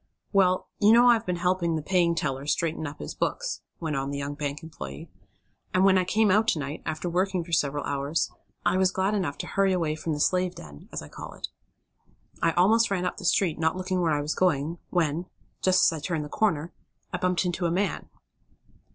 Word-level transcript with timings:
"Well, 0.33 0.67
you 0.79 0.91
know 0.93 1.05
I've 1.09 1.27
been 1.27 1.35
helping 1.35 1.75
the 1.75 1.83
paying 1.83 2.15
teller 2.15 2.47
straighten 2.47 2.87
up 2.87 2.97
his 2.97 3.13
books," 3.13 3.61
went 3.79 3.95
on 3.95 4.09
the 4.09 4.17
young 4.17 4.33
bank 4.33 4.63
employee, 4.63 5.11
"and 5.75 5.85
when 5.85 5.99
I 5.99 6.05
came 6.05 6.31
out 6.31 6.47
to 6.47 6.59
night, 6.59 6.81
after 6.87 7.07
working 7.07 7.43
for 7.43 7.51
several 7.51 7.83
hours, 7.83 8.31
I 8.65 8.77
was 8.77 8.89
glad 8.89 9.13
enough 9.13 9.37
to 9.37 9.45
hurry 9.45 9.73
away 9.73 9.93
from 9.93 10.13
the 10.13 10.19
'slave 10.19 10.55
den,' 10.55 10.89
as 10.91 11.03
I 11.03 11.07
call 11.07 11.33
it. 11.35 11.49
I 12.41 12.49
almost 12.53 12.89
ran 12.89 13.05
up 13.05 13.17
the 13.17 13.25
street, 13.25 13.59
not 13.59 13.77
looking 13.77 14.01
where 14.01 14.13
I 14.15 14.21
was 14.21 14.33
going, 14.33 14.79
when, 14.89 15.27
just 15.61 15.83
as 15.83 15.95
I 15.95 16.01
turned 16.01 16.25
the 16.25 16.29
corner, 16.29 16.73
I 17.13 17.19
bumped 17.19 17.45
into 17.45 17.67
a 17.67 17.71
man." 17.71 18.09